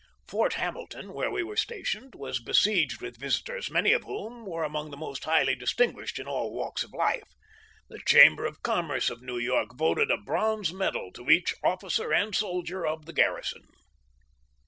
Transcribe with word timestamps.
FROM 0.01 0.07
MOULTRIE 0.07 0.17
TO 0.17 0.31
SUMTER. 0.31 0.63
49 0.63 0.63
Fort 0.63 0.65
Hamilton, 0.95 1.13
where 1.13 1.31
we 1.31 1.43
were 1.43 1.55
stationed, 1.55 2.15
was 2.15 2.39
besieged 2.41 3.01
with 3.01 3.19
visitors, 3.19 3.69
many 3.69 3.93
of 3.93 4.01
whom 4.03 4.47
were 4.47 4.63
among 4.63 4.89
the 4.89 4.97
most 4.97 5.23
highly 5.25 5.53
distinguished 5.53 6.17
in 6.17 6.27
all 6.27 6.51
walks 6.55 6.81
of 6.83 6.91
life. 6.91 7.29
The 7.87 7.99
Chamber 8.07 8.47
of 8.47 8.63
Commerce 8.63 9.11
of 9.11 9.21
New 9.21 9.37
York 9.37 9.77
voted 9.77 10.09
a 10.09 10.17
bronze 10.17 10.73
medal 10.73 11.11
to 11.13 11.29
each 11.29 11.53
officer 11.63 12.11
and 12.11 12.33
soldier 12.35 12.83
of 12.83 13.05
the 13.05 13.13
garrison. 13.13 13.61